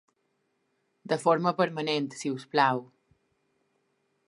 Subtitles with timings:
[1.13, 2.83] De forma permanent, si us plau.